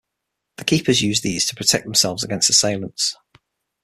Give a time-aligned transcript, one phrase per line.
[0.57, 3.15] The keepers use these to protect themselves against assailants.